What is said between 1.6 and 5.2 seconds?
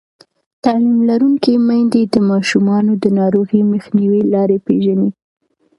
میندې د ماشومانو د ناروغۍ مخنیوي لارې پېژني.